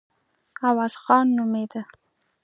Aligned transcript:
عوض 0.67 0.93
خان 1.03 1.25
نومېده. 1.37 1.81